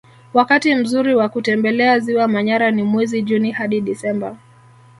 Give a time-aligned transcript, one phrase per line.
[0.33, 4.37] Wakati mzuri wa kutembelea ziwa manyara ni mwezi juni hadi disemba